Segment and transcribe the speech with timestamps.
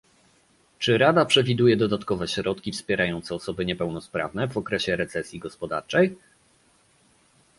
[0.79, 6.17] Czy Rada przewiduje dodatkowe środki wspierające osoby niepełnosprawne w okresie recesji gospodarczej?